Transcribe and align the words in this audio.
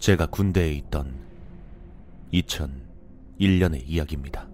제가 0.00 0.24
군대에 0.26 0.72
있던 0.72 1.14
2001년의 2.32 3.82
이야기입니다. 3.86 4.48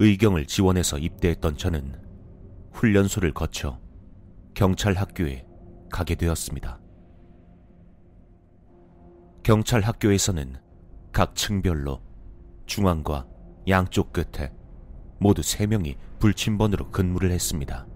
의경을 0.00 0.46
지원해서 0.46 0.98
입대했던 0.98 1.56
저는 1.56 1.94
훈련소를 2.72 3.32
거쳐 3.32 3.78
경찰 4.54 4.94
학교에 4.94 5.46
가게 5.88 6.16
되었습니다. 6.16 6.80
경찰 9.44 9.80
학교에서는 9.82 10.56
각 11.12 11.36
층별로 11.36 12.02
중앙과 12.66 13.24
양쪽 13.68 14.12
끝에 14.12 14.52
모두 15.20 15.42
3명이 15.42 15.96
불침번으로 16.18 16.90
근무를 16.90 17.30
했습니다. 17.30 17.86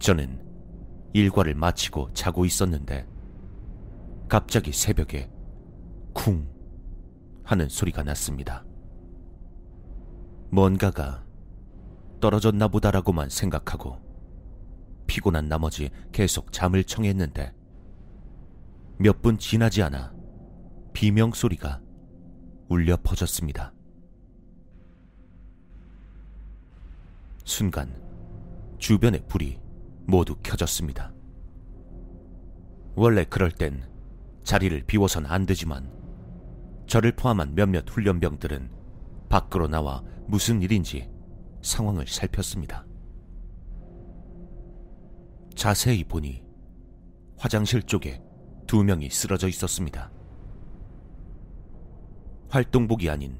저는 0.00 0.41
일과를 1.12 1.54
마치고 1.54 2.12
자고 2.14 2.44
있었는데 2.44 3.06
갑자기 4.28 4.72
새벽에 4.72 5.30
쿵 6.12 6.48
하는 7.44 7.68
소리가 7.68 8.02
났습니다. 8.02 8.64
뭔가가 10.50 11.24
떨어졌나 12.20 12.68
보다라고만 12.68 13.28
생각하고 13.30 14.00
피곤한 15.06 15.48
나머지 15.48 15.90
계속 16.12 16.52
잠을 16.52 16.84
청했는데 16.84 17.54
몇 18.98 19.20
분 19.20 19.36
지나지 19.38 19.82
않아 19.82 20.14
비명 20.92 21.32
소리가 21.32 21.80
울려 22.68 22.96
퍼졌습니다. 23.02 23.72
순간 27.44 27.92
주변의 28.78 29.24
불이 29.26 29.58
모두 30.06 30.36
켜졌습니다. 30.42 31.12
원래 32.94 33.24
그럴 33.24 33.50
땐 33.50 33.88
자리를 34.44 34.82
비워선 34.86 35.26
안 35.26 35.46
되지만 35.46 35.90
저를 36.86 37.12
포함한 37.12 37.54
몇몇 37.54 37.88
훈련병들은 37.88 38.70
밖으로 39.28 39.68
나와 39.68 40.02
무슨 40.26 40.60
일인지 40.60 41.10
상황을 41.62 42.06
살폈습니다. 42.06 42.86
자세히 45.54 46.04
보니 46.04 46.44
화장실 47.38 47.82
쪽에 47.82 48.22
두 48.66 48.82
명이 48.84 49.10
쓰러져 49.10 49.48
있었습니다. 49.48 50.10
활동복이 52.50 53.08
아닌 53.08 53.38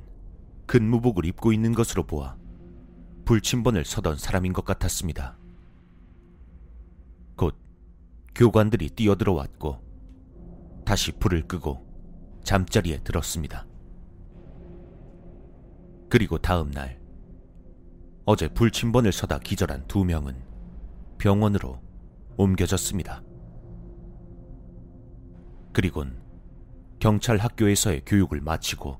근무복을 0.66 1.26
입고 1.26 1.52
있는 1.52 1.74
것으로 1.74 2.04
보아 2.04 2.36
불침번을 3.24 3.84
서던 3.84 4.16
사람인 4.16 4.52
것 4.52 4.64
같았습니다. 4.64 5.41
곧 8.32 8.34
교관들이 8.34 8.90
뛰어들어왔고 8.90 9.78
다시 10.84 11.12
불을 11.12 11.46
끄고 11.46 11.86
잠자리에 12.42 12.98
들었습니다. 12.98 13.66
그리고 16.08 16.38
다음 16.38 16.70
날 16.70 17.00
어제 18.24 18.48
불침번을 18.48 19.12
서다 19.12 19.38
기절한 19.38 19.86
두 19.86 20.04
명은 20.04 20.36
병원으로 21.18 21.80
옮겨졌습니다. 22.36 23.22
그리곤 25.72 26.20
경찰 26.98 27.38
학교에서의 27.38 28.02
교육을 28.04 28.40
마치고 28.40 28.98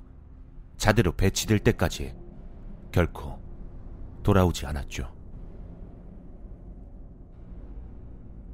자대로 0.76 1.12
배치될 1.12 1.60
때까지 1.60 2.14
결코 2.90 3.38
돌아오지 4.22 4.66
않았죠. 4.66 5.21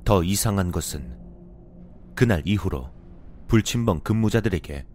더 0.09 0.25
이상한 0.25 0.73
것은 0.73 1.19
그날 2.15 2.41
이후로 2.47 2.91
불침번 3.47 4.01
근무자들에게 4.01 4.87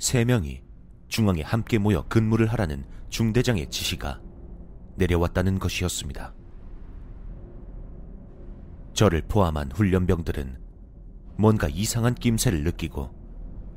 세 0.00 0.24
명이 0.24 0.64
중앙에 1.06 1.42
함께 1.42 1.78
모여 1.78 2.04
근무를 2.08 2.48
하라는 2.48 2.84
중대장의 3.08 3.70
지시가 3.70 4.20
내려왔다는 4.96 5.60
것이었습니다. 5.60 6.34
저를 8.94 9.22
포함한 9.28 9.70
훈련병들은 9.70 10.58
뭔가 11.36 11.68
이상한 11.68 12.16
낌새를 12.16 12.64
느끼고 12.64 13.14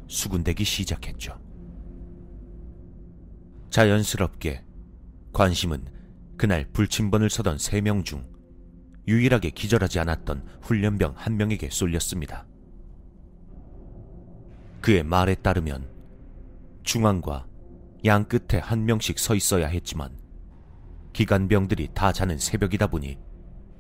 수군대기 0.07 0.63
시작했죠. 0.63 1.39
자연스럽게 3.69 4.65
관심은 5.31 5.85
그날 6.37 6.65
불침번을 6.73 7.29
서던 7.29 7.59
세 7.59 7.81
명 7.81 8.03
중 8.03 8.30
유일하게 9.07 9.49
기절하지 9.51 9.99
않았던 9.99 10.45
훈련병 10.61 11.13
한 11.15 11.37
명에게 11.37 11.69
쏠렸습니다. 11.69 12.45
그의 14.81 15.03
말에 15.03 15.35
따르면 15.35 15.89
중앙과 16.83 17.47
양 18.05 18.25
끝에 18.25 18.59
한 18.59 18.85
명씩 18.85 19.19
서 19.19 19.35
있어야 19.35 19.67
했지만 19.67 20.17
기관병들이 21.13 21.89
다 21.93 22.11
자는 22.11 22.37
새벽이다 22.37 22.87
보니 22.87 23.17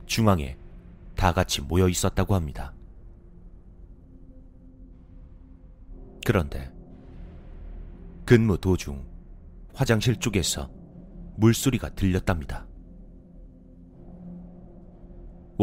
중앙에 0.05 0.57
다 1.15 1.33
같이 1.33 1.61
모여 1.61 1.87
있었다고 1.87 2.35
합니다. 2.35 2.73
그런데 6.25 6.71
근무 8.25 8.57
도중 8.59 9.03
화장실 9.73 10.17
쪽에서 10.17 10.69
물소리가 11.37 11.89
들렸답니다. 11.95 12.67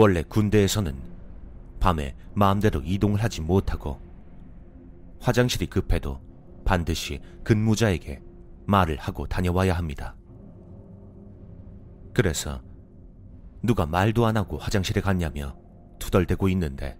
원래 0.00 0.22
군대에서는 0.22 0.94
밤에 1.81 2.14
마음대로 2.32 2.81
이동을 2.84 3.20
하지 3.20 3.41
못하고 3.41 4.00
화장실이 5.19 5.66
급해도 5.66 6.20
반드시 6.64 7.20
근무자에게 7.42 8.22
말을 8.69 8.97
하고 8.97 9.26
다녀와야 9.26 9.76
합니다. 9.76 10.14
그래서 12.12 12.62
누가 13.60 13.86
말도 13.86 14.25
안 14.25 14.36
하고 14.36 14.56
화장실에 14.56 15.00
갔냐며 15.00 15.56
투덜대고 15.98 16.48
있는데 16.50 16.97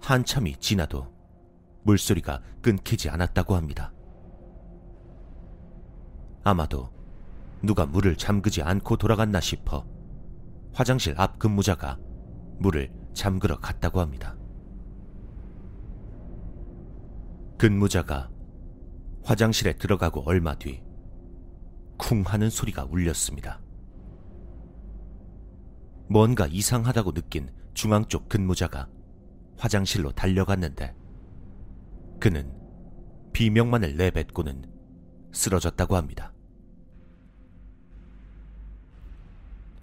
한참이 0.00 0.56
지나도 0.56 1.14
물소리가 1.84 2.42
끊기지 2.60 3.08
않았다고 3.08 3.54
합니다. 3.54 3.92
아마도 6.42 6.90
누가 7.62 7.86
물을 7.86 8.16
잠그지 8.16 8.62
않고 8.62 8.96
돌아갔나 8.96 9.38
싶어 9.38 9.91
화장실 10.74 11.14
앞 11.18 11.38
근무자가 11.38 11.98
물을 12.58 12.92
잠그러 13.14 13.58
갔다고 13.58 14.00
합니다. 14.00 14.36
근무자가 17.58 18.30
화장실에 19.24 19.74
들어가고 19.74 20.22
얼마 20.26 20.54
뒤 20.54 20.82
쿵 22.02 22.22
하는 22.22 22.50
소리가 22.50 22.84
울렸습니다. 22.90 23.60
뭔가 26.08 26.48
이상하다고 26.48 27.12
느낀 27.12 27.48
중앙 27.74 28.04
쪽 28.06 28.28
근무자가 28.28 28.88
화장실로 29.56 30.10
달려갔는데 30.10 30.96
그는 32.18 32.52
비명만을 33.32 33.96
내뱉고는 33.96 34.64
쓰러졌다고 35.32 35.94
합니다. 35.94 36.32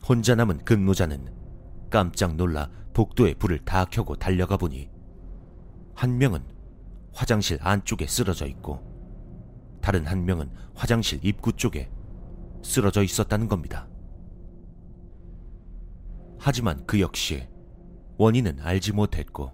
혼자 0.08 0.36
남은 0.36 0.66
근무자는 0.66 1.34
깜짝 1.90 2.36
놀라 2.36 2.70
복도에 2.94 3.34
불을 3.36 3.60
다 3.60 3.86
켜고 3.86 4.16
달려가 4.16 4.58
보니 4.58 4.90
한 5.94 6.18
명은 6.18 6.44
화장실 7.14 7.58
안쪽에 7.62 8.08
쓰러져 8.08 8.46
있고 8.48 8.82
다른 9.82 10.06
한 10.06 10.26
명은 10.26 10.50
화장실 10.74 11.20
입구 11.24 11.54
쪽에 11.54 11.90
쓰러져 12.64 13.04
있었다는 13.04 13.48
겁니다. 13.48 13.88
하지만 16.38 16.86
그 16.86 17.00
역시 17.00 17.48
원인은 18.18 18.60
알지 18.62 18.94
못했고 18.94 19.54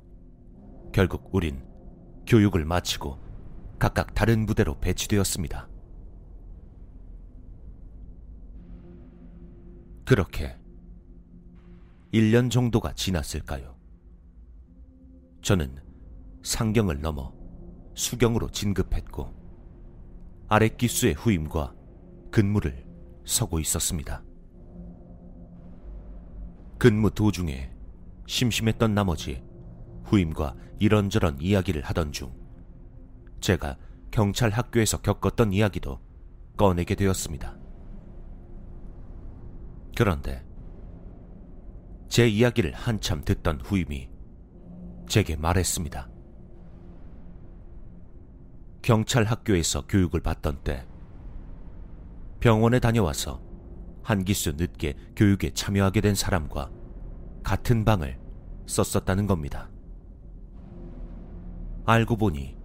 결국 0.92 1.30
우린 1.34 1.64
교육을 2.28 2.66
마치고 2.66 3.20
각각 3.80 4.14
다른 4.14 4.46
부대로 4.46 4.80
배치되었습니다. 4.80 5.68
그렇게 10.06 10.56
1년 12.14 12.52
정도가 12.52 12.94
지났을까요? 12.94 13.76
저는 15.42 15.82
상경을 16.44 17.02
넘어 17.02 17.34
수경으로 17.96 18.52
진급했고 18.52 19.34
아랫기수의 20.48 21.16
후임과 21.16 21.74
근무를 22.30 22.86
서고 23.26 23.60
있었습니다. 23.60 24.24
근무 26.78 27.10
도중에 27.10 27.72
심심했던 28.28 28.94
나머지 28.94 29.44
후임과 30.04 30.56
이런저런 30.78 31.42
이야기를 31.42 31.82
하던 31.82 32.12
중 32.12 32.32
제가 33.40 33.78
경찰 34.12 34.52
학교에서 34.52 35.02
겪었던 35.02 35.52
이야기도 35.52 36.00
꺼내게 36.58 36.94
되었습니다. 36.94 37.65
그런데 39.96 40.44
제 42.08 42.28
이야기를 42.28 42.74
한참 42.74 43.24
듣던 43.24 43.62
후임이 43.62 44.10
제게 45.08 45.36
말했습니다. 45.36 46.10
경찰 48.82 49.24
학교에서 49.24 49.88
교육을 49.88 50.20
받던 50.20 50.64
때 50.64 50.86
병원에 52.40 52.80
다녀와서 52.80 53.42
한 54.04 54.24
기수 54.24 54.52
늦게 54.52 54.96
교육에 55.16 55.52
참여하게 55.52 56.02
된 56.02 56.14
사람과 56.14 56.70
같은 57.42 57.84
방을 57.84 58.20
썼었다는 58.68 59.26
겁니다. 59.26 59.70
알고 61.86 62.18
보니 62.18 62.56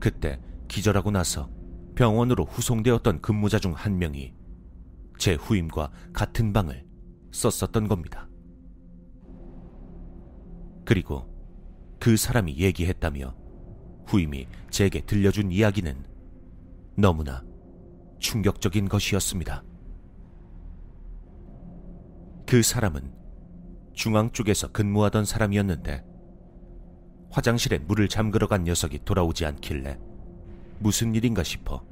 그때 0.00 0.40
기절하고 0.68 1.10
나서 1.10 1.50
병원으로 1.94 2.44
후송되었던 2.44 3.20
근무자 3.20 3.58
중 3.58 3.74
한 3.74 3.98
명이 3.98 4.41
제 5.18 5.34
후임과 5.34 5.90
같은 6.12 6.52
방을 6.52 6.84
썼었던 7.32 7.88
겁니다. 7.88 8.28
그리고 10.84 11.28
그 11.98 12.16
사람이 12.16 12.58
얘기했다며 12.58 13.34
후임이 14.06 14.48
제게 14.70 15.00
들려준 15.00 15.52
이야기는 15.52 16.04
너무나 16.96 17.44
충격적인 18.18 18.88
것이었습니다. 18.88 19.64
그 22.46 22.62
사람은 22.62 23.12
중앙 23.94 24.30
쪽에서 24.30 24.72
근무하던 24.72 25.24
사람이었는데 25.24 26.04
화장실에 27.30 27.78
물을 27.78 28.08
잠그러 28.08 28.46
간 28.46 28.64
녀석이 28.64 29.04
돌아오지 29.04 29.46
않길래 29.46 29.98
무슨 30.80 31.14
일인가 31.14 31.42
싶어 31.42 31.84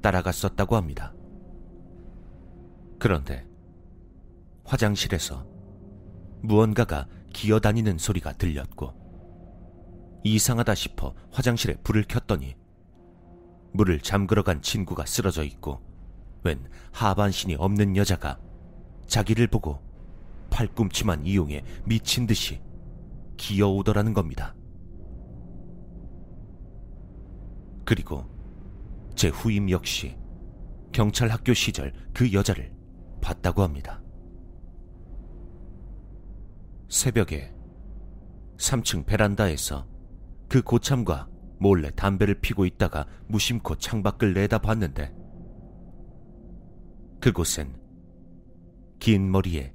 따라갔었다고 0.00 0.74
합니다. 0.76 1.14
그런데 3.02 3.44
화장실에서 4.62 5.44
무언가가 6.40 7.08
기어다니는 7.32 7.98
소리가 7.98 8.34
들렸고 8.34 8.92
이상하다 10.22 10.76
싶어 10.76 11.12
화장실에 11.32 11.74
불을 11.82 12.04
켰더니 12.04 12.54
물을 13.72 13.98
잠그러 13.98 14.44
간 14.44 14.62
친구가 14.62 15.04
쓰러져 15.06 15.42
있고 15.42 15.82
웬 16.44 16.64
하반신이 16.92 17.56
없는 17.56 17.96
여자가 17.96 18.38
자기를 19.08 19.48
보고 19.48 19.80
팔꿈치만 20.50 21.26
이용해 21.26 21.64
미친 21.84 22.28
듯이 22.28 22.60
기어오더라는 23.36 24.14
겁니다. 24.14 24.54
그리고 27.84 28.24
제 29.16 29.26
후임 29.26 29.70
역시 29.70 30.16
경찰 30.92 31.30
학교 31.30 31.52
시절 31.52 31.92
그 32.14 32.32
여자를 32.32 32.80
봤다고 33.22 33.62
합니다. 33.62 34.02
새벽에 36.90 37.54
3층 38.58 39.06
베란다에서 39.06 39.86
그 40.48 40.60
고참과 40.62 41.28
몰래 41.58 41.90
담배를 41.90 42.40
피고 42.40 42.66
있다가 42.66 43.06
무심코 43.28 43.76
창밖을 43.76 44.34
내다봤는데 44.34 45.14
그곳엔 47.20 47.80
긴 48.98 49.30
머리에 49.30 49.72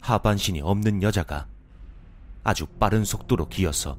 하반신이 0.00 0.60
없는 0.60 1.02
여자가 1.02 1.48
아주 2.44 2.66
빠른 2.66 3.04
속도로 3.04 3.48
기어서 3.48 3.98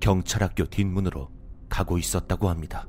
경찰학교 0.00 0.64
뒷문으로 0.66 1.30
가고 1.68 1.98
있었다고 1.98 2.48
합니다. 2.48 2.88